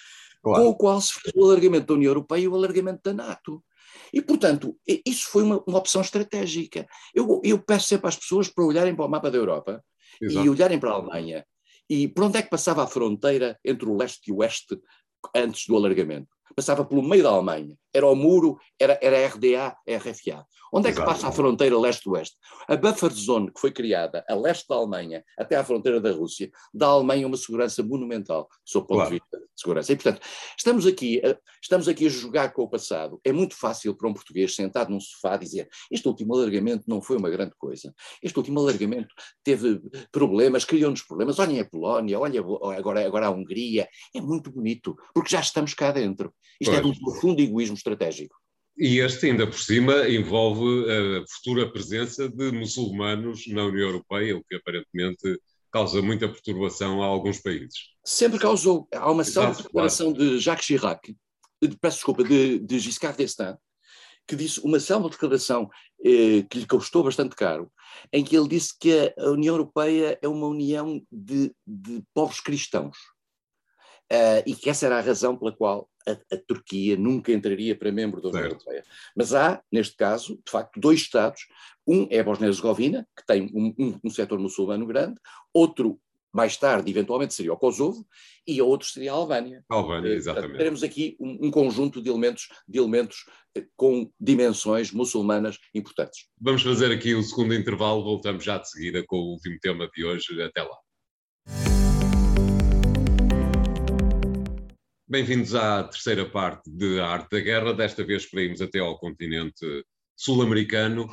[0.43, 0.63] claro.
[0.63, 3.63] com o qual se fez o alargamento da União Europeia e o alargamento da NATO.
[4.13, 6.87] E, portanto, isso foi uma, uma opção estratégica.
[7.15, 9.83] Eu, eu, peço sempre às pessoas para olharem para o mapa da Europa
[10.21, 10.45] Exato.
[10.45, 11.47] e olharem para a Alemanha.
[11.89, 14.79] E por onde é que passava a fronteira entre o leste e o oeste
[15.35, 16.29] antes do alargamento?
[16.57, 20.45] Passava pelo meio da Alemanha era o muro, era, era RDA, RFA.
[20.73, 22.37] Onde é que passa a fronteira leste-oeste?
[22.67, 26.51] A buffer zone que foi criada a leste da Alemanha até à fronteira da Rússia
[26.75, 29.11] dá à Alemanha uma segurança monumental, do seu ponto claro.
[29.11, 29.93] de vista de segurança.
[29.93, 30.21] E, portanto,
[30.59, 33.21] estamos aqui, a, estamos aqui a jogar com o passado.
[33.25, 37.19] É muito fácil para um português sentado num sofá dizer este último alargamento não foi
[37.19, 37.95] uma grande coisa.
[38.21, 39.81] Este último alargamento teve
[40.11, 41.39] problemas, criou-nos problemas.
[41.39, 42.41] Olhem a Polónia, olha
[42.77, 43.89] agora, agora a Hungria.
[44.13, 46.35] É muito bonito, porque já estamos cá dentro.
[46.61, 46.79] Isto pois.
[46.79, 48.35] é de um profundo egoísmo estratégico.
[48.77, 54.43] E este, ainda por cima, envolve a futura presença de muçulmanos na União Europeia, o
[54.43, 55.39] que aparentemente
[55.71, 57.91] causa muita perturbação a alguns países.
[58.05, 58.89] Sempre causou.
[58.93, 60.31] Há uma célebre declaração claro.
[60.31, 61.17] de Jacques Chirac,
[61.63, 63.57] de, peço desculpa, de, de Giscard d'Estaing,
[64.27, 65.71] que disse uma célebre declaração
[66.05, 67.71] eh, que lhe custou bastante caro,
[68.13, 72.97] em que ele disse que a União Europeia é uma união de, de povos cristãos.
[74.13, 77.93] Uh, e que essa era a razão pela qual a, a, Turquia nunca entraria para
[77.93, 78.85] membro da União Europeia.
[79.17, 81.47] Mas há, neste caso, de facto, dois Estados.
[81.87, 85.21] Um é a Bosnia-Herzegovina, que tem um, um, um setor muçulmano grande,
[85.53, 86.01] outro,
[86.33, 88.07] mais tarde, eventualmente, seria o Kosovo,
[88.47, 89.63] e o outro seria a Albânia.
[89.69, 90.43] Albânia, eh, exatamente.
[90.43, 96.27] Portanto, teremos aqui um, um, conjunto de elementos, de elementos eh, com dimensões muçulmanas importantes.
[96.41, 100.05] Vamos fazer aqui o segundo intervalo, voltamos já de seguida com o último tema de
[100.05, 100.43] hoje.
[100.43, 100.77] Até lá.
[105.15, 107.73] Bem-vindos à terceira parte de A Arte da Guerra.
[107.73, 109.65] Desta vez para até ao continente
[110.17, 111.09] sul-americano,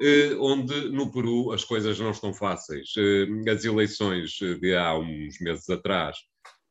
[0.00, 2.94] eh, onde no Peru as coisas não estão fáceis.
[2.96, 6.16] Eh, as eleições de há uns meses atrás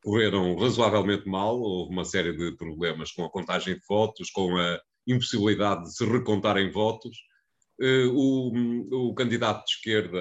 [0.02, 4.80] correram razoavelmente mal, houve uma série de problemas com a contagem de votos, com a
[5.06, 7.16] impossibilidade de se recontarem votos.
[7.80, 10.18] Eh, o, o candidato de esquerda,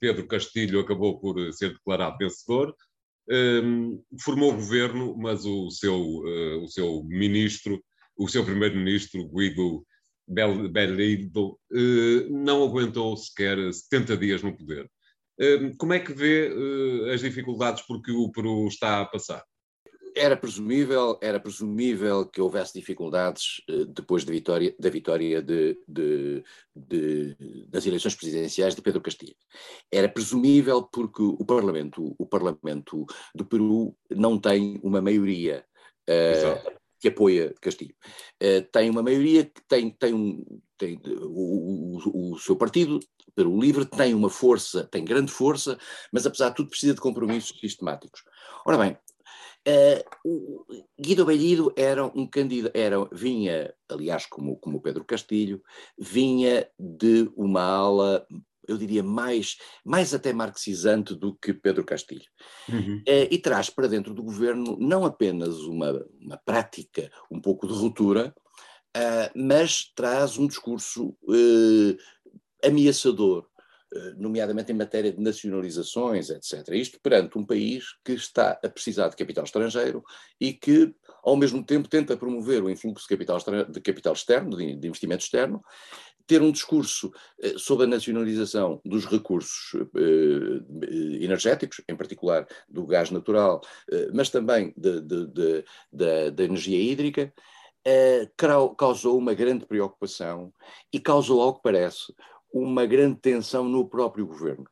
[0.00, 2.74] Pedro Castilho, acabou por ser declarado vencedor
[3.30, 7.82] um, formou governo, mas o seu, uh, o seu ministro,
[8.16, 9.86] o seu primeiro-ministro, Guido
[10.26, 14.90] Bellido, uh, não aguentou sequer 70 dias no poder.
[15.40, 16.50] Uh, como é que vê
[17.12, 19.42] as dificuldades por que o Peru está a passar?
[20.14, 26.44] Era presumível, era presumível que houvesse dificuldades eh, depois da vitória, da vitória de, de,
[26.74, 27.36] de,
[27.68, 29.34] das eleições presidenciais de Pedro Castilho.
[29.90, 35.64] Era presumível porque o Parlamento, o Parlamento do Peru não tem uma maioria
[36.08, 37.94] uh, que apoia Castilho.
[38.42, 40.44] Uh, tem uma maioria que tem, tem, um,
[40.76, 43.00] tem o, o, o seu partido,
[43.34, 45.78] Peru Livre, tem uma força, tem grande força,
[46.12, 48.22] mas apesar de tudo precisa de compromissos sistemáticos.
[48.66, 48.96] Ora bem,
[49.66, 55.62] Uh, Guido Bellido era um candidato, era, vinha, aliás, como, como Pedro Castilho,
[55.96, 58.26] vinha de uma ala,
[58.66, 62.26] eu diria, mais, mais até marxizante do que Pedro Castilho.
[62.68, 62.98] Uhum.
[63.08, 67.72] Uh, e traz para dentro do governo não apenas uma, uma prática um pouco de
[67.72, 68.34] ruptura,
[68.96, 71.16] uh, mas traz um discurso
[72.64, 73.46] ameaçador
[74.16, 76.68] nomeadamente em matéria de nacionalizações, etc.
[76.70, 80.02] Isto perante um país que está a precisar de capital estrangeiro
[80.40, 84.86] e que, ao mesmo tempo, tenta promover o influxo de capital, de capital externo, de,
[84.86, 85.62] investimento externo,
[86.26, 93.10] ter um discurso eh, sobre a nacionalização dos recursos eh, energéticos, em particular do gás
[93.10, 93.60] natural,
[94.14, 94.72] mas também
[95.92, 97.32] da energia hídrica,
[98.76, 100.52] causou uma grande preocupação
[100.92, 102.14] e causou, ao que parece,
[102.52, 104.66] uma grande tensão no próprio governo.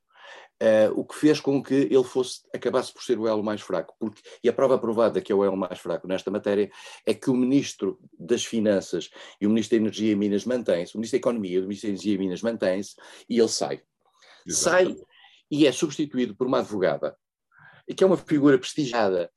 [0.63, 3.95] Uh, o que fez com que ele fosse, acabasse por ser o elo mais fraco.
[3.99, 6.71] Porque, e a prova provada que é o elo mais fraco nesta matéria
[7.07, 9.09] é que o Ministro das Finanças
[9.41, 11.89] e o Ministro da Energia e Minas mantém-se, o Ministro da Economia e o Ministro
[11.89, 12.95] da Energia e Minas mantém-se,
[13.27, 13.83] e ele sai.
[14.47, 14.97] Sai
[15.51, 17.17] e é substituído por uma advogada,
[17.97, 19.31] que é uma figura prestigiada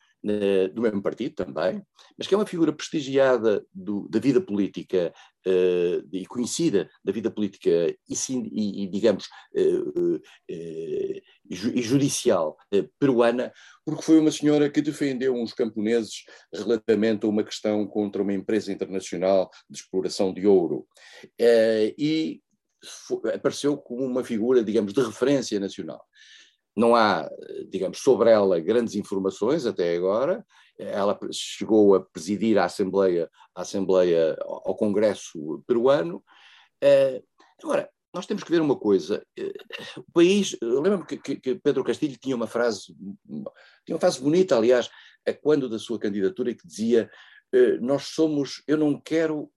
[0.73, 1.81] do mesmo partido também,
[2.17, 5.13] mas que é uma figura prestigiada do, da vida política
[5.45, 12.57] uh, e conhecida da vida política e, e, e digamos, uh, uh, e judicial
[12.97, 13.51] peruana,
[13.85, 18.71] porque foi uma senhora que defendeu uns camponeses relativamente a uma questão contra uma empresa
[18.71, 20.87] internacional de exploração de ouro.
[21.97, 22.41] e
[23.33, 26.03] apareceu como uma figura, digamos, de referência nacional.
[26.75, 27.29] Não há,
[27.69, 30.45] digamos, sobre ela grandes informações até agora.
[30.77, 36.23] Ela chegou a presidir a Assembleia, a Assembleia ao Congresso peruano.
[36.81, 37.21] Eh,
[37.63, 39.25] agora, nós temos que ver uma coisa.
[39.37, 39.53] Eh,
[39.97, 42.95] o país, lembro-me que, que, Pedro Castilho tinha uma frase,
[43.85, 44.89] tinha uma frase bonita, aliás,
[45.27, 47.09] a quando da sua candidatura, que dizia:
[47.53, 49.49] eh, Nós somos, eu não quero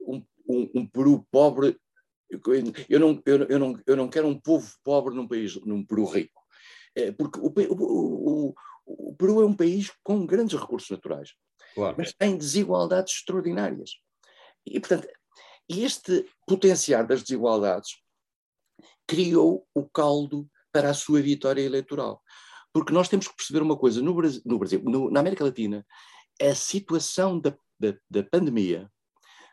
[0.00, 1.76] um, um, um Peru pobre
[2.88, 6.04] eu não, eu, eu, não, eu não quero um povo pobre num país, num Peru
[6.06, 6.40] rico.
[6.94, 8.54] É, porque o, o, o,
[8.86, 11.30] o, Peru é um país com grandes recursos naturais,
[11.74, 11.94] claro.
[11.98, 13.92] mas tem desigualdades extraordinárias.
[14.66, 15.08] E, portanto,
[15.68, 17.90] este potenciar das desigualdades
[19.06, 22.22] criou o caldo para a sua vitória eleitoral.
[22.72, 25.86] Porque nós temos que perceber uma coisa: no Brasil, no Brasil no, na América Latina,
[26.40, 28.90] a situação da, da, da pandemia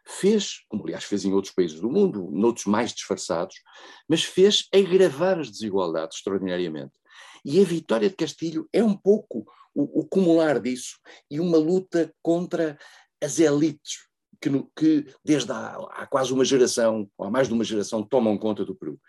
[0.06, 3.56] fez, como aliás fez em outros países do mundo, noutros mais disfarçados,
[4.08, 6.94] mas fez agravar as desigualdades extraordinariamente.
[7.44, 10.98] E a vitória de Castilho é um pouco o, o cumular disso
[11.30, 12.78] e uma luta contra
[13.22, 14.10] as elites
[14.42, 18.38] que, que desde há, há, quase uma geração, ou há mais de uma geração, tomam
[18.38, 19.00] conta do Peru.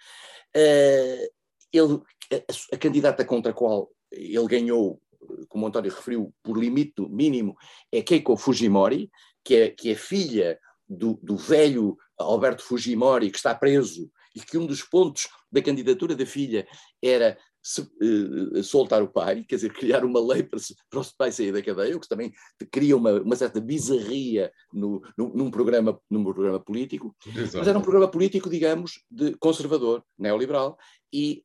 [0.57, 1.31] Uh,
[1.73, 2.01] ele,
[2.33, 5.01] a, a, candidata contra a qual ele ganhou,
[5.49, 7.57] como o António referiu, por limite mínimo,
[7.93, 9.11] é Keiko Fujimori,
[9.45, 10.59] que é, que é filha
[10.91, 16.15] do, do velho Alberto Fujimori, que está preso, e que um dos pontos da candidatura
[16.15, 16.67] da filha
[17.03, 21.31] era se, uh, soltar o pai, quer dizer, criar uma lei para, para o pai
[21.31, 22.33] sair da cadeia, o que também
[22.71, 27.59] cria uma, uma certa bizarria no, no, num, programa, num programa político, Exato.
[27.59, 30.79] mas era um programa político, digamos, de conservador, neoliberal,
[31.13, 31.45] e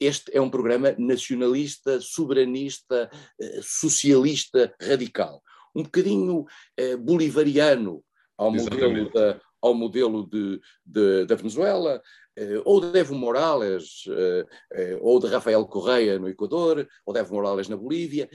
[0.00, 5.42] este é um programa nacionalista, soberanista, uh, socialista, radical.
[5.74, 8.02] Um bocadinho uh, bolivariano,
[8.36, 12.02] ao modelo, da, ao modelo de, de, da Venezuela,
[12.36, 17.20] eh, ou de Evo Morales, eh, eh, ou de Rafael Correia no Equador, ou de
[17.20, 18.28] Evo Morales na Bolívia,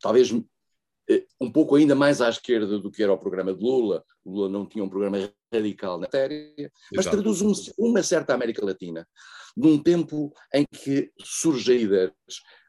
[0.00, 0.30] talvez
[1.40, 4.04] um pouco ainda mais à esquerda do que era o programa de Lula.
[4.24, 5.18] Lula não tinha um programa
[5.52, 7.16] radical na matéria, mas Exato.
[7.16, 9.06] traduz um, uma certa América Latina,
[9.56, 12.12] num tempo em que surgem ideias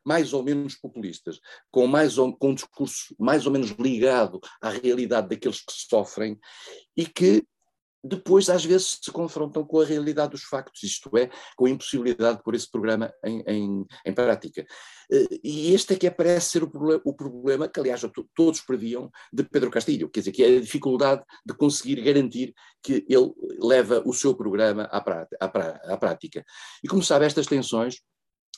[0.05, 1.39] mais ou menos populistas,
[1.71, 6.39] com, mais ou, com um discurso mais ou menos ligado à realidade daqueles que sofrem
[6.95, 7.45] e que
[8.05, 12.37] depois às vezes se confrontam com a realidade dos factos, isto é, com a impossibilidade
[12.37, 14.65] de pôr esse programa em, em, em prática.
[15.11, 18.01] Eh, e este é que parece ser o, problema, o problema que, aliás,
[18.35, 23.05] todos previam de Pedro Castilho, quer dizer, que é a dificuldade de conseguir garantir que
[23.09, 26.45] ele leva o seu programa à prática.
[26.83, 28.01] E como sabe, estas tensões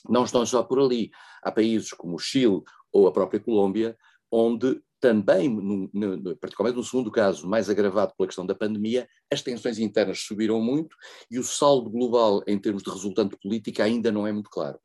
[0.08, 1.10] não estão só por ali.
[1.42, 3.96] Há países como o Chile ou a própria Colômbia,
[4.30, 9.42] onde também, no, no, particularmente no segundo caso, mais agravado pela questão da pandemia, as
[9.42, 10.96] tensões internas subiram muito
[11.30, 14.78] e o saldo global em termos de resultante política ainda não é muito claro.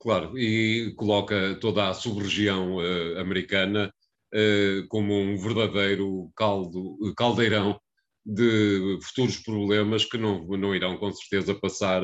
[0.00, 3.92] Claro, e coloca toda a sub-região uh, americana
[4.34, 7.80] uh, como um verdadeiro caldo, caldeirão
[8.26, 12.02] de futuros problemas que não, não irão com certeza passar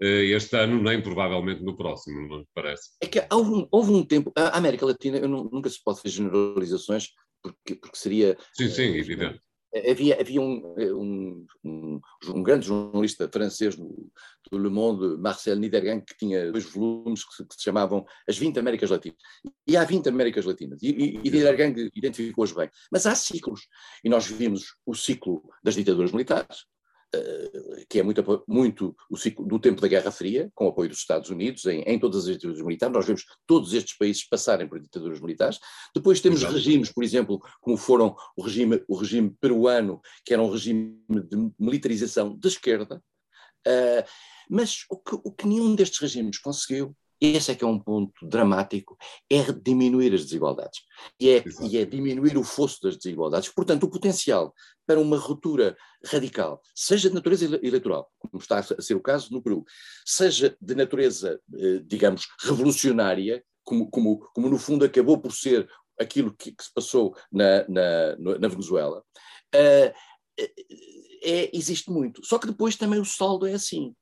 [0.00, 2.90] este ano, nem provavelmente no próximo, não parece.
[3.00, 6.16] É que houve um, houve um tempo, a América Latina, não, nunca se pode fazer
[6.16, 7.10] generalizações,
[7.42, 8.36] porque, porque seria.
[8.54, 9.40] Sim, sim, uh, evidente.
[9.90, 14.08] Havia, havia um, um, um, um, grande jornalista francês do,
[14.48, 18.38] do, Le Monde, Marcel Niedergang, que tinha dois volumes que se, que se, chamavam As
[18.38, 19.18] 20 Américas Latinas.
[19.66, 22.70] E há 20 Américas Latinas, e, e, e identificou-as bem.
[22.90, 23.66] Mas há ciclos,
[24.04, 26.66] e nós vimos o ciclo das ditaduras militares,
[27.88, 30.98] que é muito, muito o ciclo do tempo da Guerra Fria, com o apoio dos
[30.98, 32.94] Estados Unidos em, em todas as ditaduras militares.
[32.94, 35.58] Nós vemos todos estes países passarem por ditaduras militares.
[35.94, 36.54] Depois temos Exato.
[36.54, 41.50] regimes, por exemplo, como foram o regime, o regime peruano, que era um regime de
[41.58, 43.02] militarização da esquerda.
[43.66, 44.04] Uh,
[44.48, 48.26] mas o que, o que nenhum destes regimes conseguiu esse é que é um ponto
[48.26, 48.96] dramático,
[49.30, 50.80] é diminuir as desigualdades.
[51.18, 53.48] E é, e é, diminuir o fosso das desigualdades.
[53.48, 54.54] Portanto, o potencial
[54.86, 59.42] para uma ruptura radical, seja de natureza eleitoral, como está a ser o caso no
[59.42, 59.64] Peru,
[60.04, 65.66] seja de natureza, eh, digamos, revolucionária, como, como, como no fundo acabou por ser
[65.98, 69.02] aquilo que, que se passou na, na, na Venezuela,
[69.54, 69.94] uh,
[71.22, 72.24] é, existe muito.
[72.24, 73.94] Só que depois também o saldo é assim.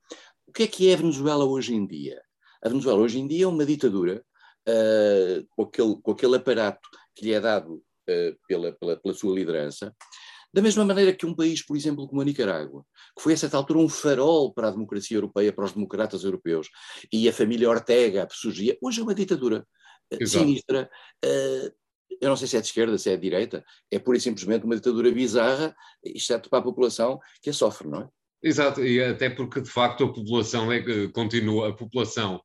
[0.46, 2.20] O que é que é a Venezuela hoje em dia?
[2.64, 4.24] A Venezuela hoje em dia é uma ditadura
[4.68, 9.34] uh, com, aquele, com aquele aparato que lhe é dado uh, pela, pela, pela sua
[9.34, 9.94] liderança,
[10.54, 12.84] da mesma maneira que um país, por exemplo, como a Nicarágua,
[13.16, 16.68] que foi a certa altura um farol para a democracia europeia, para os democratas europeus,
[17.12, 19.66] e a família Ortega surgia, hoje é uma ditadura
[20.12, 20.90] uh, sinistra.
[21.24, 21.72] Uh,
[22.20, 24.64] eu não sei se é de esquerda, se é de direita, é pura e simplesmente
[24.64, 28.08] uma ditadura bizarra, exceto para a população que a sofre, não é?
[28.42, 32.42] Exato, e até porque de facto a população é, continua, a população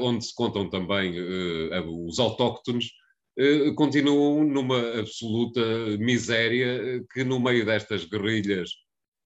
[0.00, 2.90] onde se contam também eh, os autóctones,
[3.38, 5.60] eh, continuam numa absoluta
[5.98, 8.70] miséria que no meio destas guerrilhas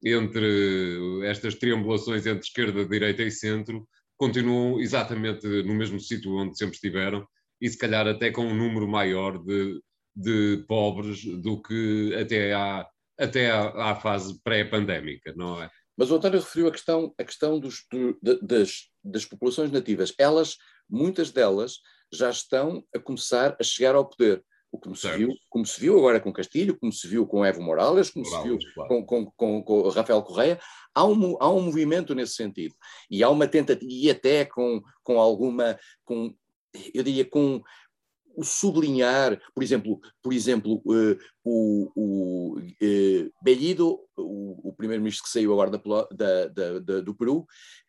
[0.05, 6.75] entre estas triangulações entre esquerda, direita e centro, continuam exatamente no mesmo sítio onde sempre
[6.75, 7.27] estiveram
[7.61, 9.81] e se calhar até com um número maior de,
[10.15, 12.87] de pobres do que até à,
[13.19, 15.71] até à, à fase pré-pandémica, não é?
[15.97, 17.87] Mas o António referiu a questão, a questão dos,
[18.21, 20.15] do, das, das populações nativas.
[20.19, 20.57] Elas,
[20.89, 21.79] muitas delas,
[22.13, 24.43] já estão a começar a chegar ao poder.
[24.73, 27.63] O como se, viu, como se viu agora com Castilho, como se viu com Evo
[27.63, 28.89] Morales, como Morales, se viu claro.
[28.89, 30.59] com, com, com, com, Rafael Correia,
[30.93, 32.75] há um, há um movimento nesse sentido.
[33.09, 36.35] E há uma tentativa, e até com, com alguma, com,
[36.93, 37.63] eu diria, com
[38.37, 45.31] o sublinhar, por exemplo, por exemplo uh, o, o uh, Bellido, o, o primeiro-ministro que
[45.31, 47.47] saiu agora da, da, da, do Peru,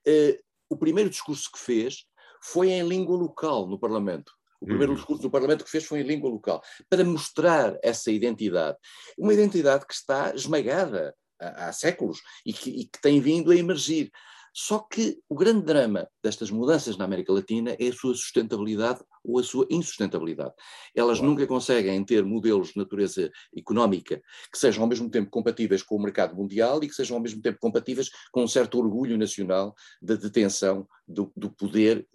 [0.07, 2.05] uh, o primeiro discurso que fez
[2.41, 4.31] foi em língua local no Parlamento.
[4.61, 4.97] O primeiro uhum.
[4.97, 8.77] discurso do Parlamento que fez foi em língua local, para mostrar essa identidade.
[9.17, 13.55] Uma identidade que está esmagada há, há séculos e que, e que tem vindo a
[13.55, 14.11] emergir.
[14.57, 19.37] Só que o grande drama destas mudanças na América Latina é a sua sustentabilidade ou
[19.37, 20.53] a sua insustentabilidade.
[20.95, 21.33] Elas claro.
[21.33, 26.01] nunca conseguem ter modelos de natureza económica que sejam ao mesmo tempo compatíveis com o
[26.01, 30.15] mercado mundial e que sejam ao mesmo tempo compatíveis com um certo orgulho nacional da
[30.15, 32.07] detenção do, do poder,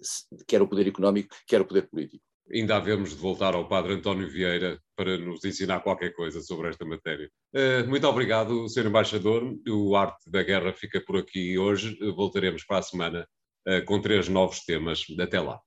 [0.47, 4.28] quer o poder económico, quer o poder político ainda havemos de voltar ao Padre António
[4.28, 7.30] Vieira para nos ensinar qualquer coisa sobre esta matéria.
[7.55, 8.86] Uh, muito obrigado, Sr.
[8.86, 9.55] Embaixador.
[9.68, 11.96] O Arte da Guerra fica por aqui hoje.
[12.14, 13.26] Voltaremos para a semana
[13.68, 15.05] uh, com três novos temas.
[15.18, 15.61] Até lá.